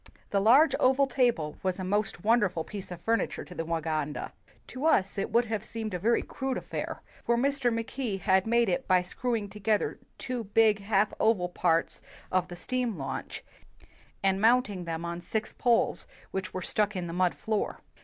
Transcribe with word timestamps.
The 0.31 0.39
large 0.39 0.73
oval 0.79 1.05
table 1.05 1.59
was 1.61 1.77
a 1.77 1.83
most 1.83 2.23
wonderful 2.23 2.63
piece 2.63 2.89
of 2.89 2.99
furniture 3.01 3.43
to 3.45 3.53
the 3.53 3.63
Waganda. 3.63 4.31
To 4.65 4.87
us 4.87 5.15
it 5.19 5.29
would 5.29 5.45
have 5.45 5.63
seemed 5.63 5.93
a 5.93 5.99
very 5.99 6.23
crude 6.23 6.57
affair, 6.57 7.03
for 7.23 7.37
Mr. 7.37 7.71
Mackay 7.71 8.17
had 8.17 8.47
made 8.47 8.67
it 8.67 8.87
by 8.87 9.03
screwing 9.03 9.47
to 9.49 9.59
91 9.59 9.61
WHITE 9.61 9.67
MAN 9.67 9.75
OF 9.75 9.91
WORK 9.91 9.99
gether 9.99 10.09
two 10.17 10.43
big 10.55 10.79
half 10.79 11.13
oval 11.19 11.49
parts 11.49 12.01
of 12.31 12.47
the 12.47 12.55
steam 12.55 12.97
launch, 12.97 13.43
and 14.23 14.41
mounting 14.41 14.85
them 14.85 15.05
on 15.05 15.21
six 15.21 15.53
poles 15.53 16.07
which 16.31 16.51
were 16.51 16.63
stuck 16.63 16.95
in 16.95 17.05
the 17.05 17.13
mud 17.13 17.35
floor. 17.35 17.77